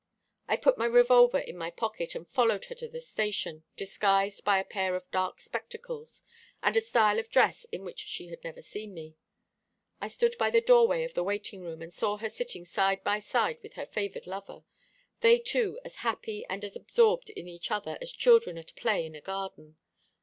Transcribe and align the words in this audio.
I 0.47 0.57
put 0.57 0.79
my 0.79 0.87
revolver 0.87 1.37
in 1.37 1.55
my 1.59 1.69
pocket, 1.69 2.15
and 2.15 2.27
followed 2.27 2.65
her 2.65 2.73
to 2.73 2.87
the 2.87 2.99
station, 2.99 3.65
disguised 3.75 4.43
by 4.43 4.57
a 4.59 4.63
pair 4.65 4.95
of 4.95 5.03
dark 5.11 5.39
spectacles 5.41 6.23
and 6.63 6.75
a 6.75 6.81
style 6.81 7.19
of 7.19 7.29
dress 7.29 7.65
in 7.65 7.85
which 7.85 7.99
she 7.99 8.29
had 8.29 8.43
never 8.43 8.63
seen 8.63 8.95
me. 8.95 9.13
I 10.01 10.07
stood 10.07 10.39
by 10.39 10.49
the 10.49 10.59
doorway 10.59 11.03
of 11.03 11.13
the 11.13 11.23
waiting 11.23 11.61
room, 11.61 11.83
and 11.83 11.93
saw 11.93 12.17
her 12.17 12.29
sitting 12.29 12.65
side 12.65 13.03
by 13.03 13.19
side 13.19 13.59
with 13.61 13.75
her 13.75 13.85
favoured 13.85 14.25
lover, 14.25 14.63
they 15.19 15.37
two 15.37 15.79
as 15.85 15.97
happy 15.97 16.47
and 16.49 16.65
as 16.65 16.75
absorbed 16.75 17.29
in 17.29 17.47
each 17.47 17.69
other 17.69 17.99
as 18.01 18.11
children 18.11 18.57
at 18.57 18.75
play 18.75 19.05
in 19.05 19.13
a 19.13 19.21
garden. 19.21 19.77